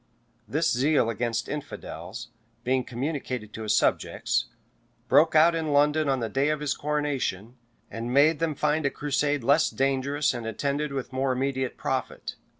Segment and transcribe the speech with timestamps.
[0.47, 2.29] This zeal against infidels,
[2.63, 4.45] being communicated to his subjects,
[5.07, 7.55] broke out in London on the day of his coronation,
[7.91, 12.33] and made them find a crusade less dangerous and attended with more immediate profit.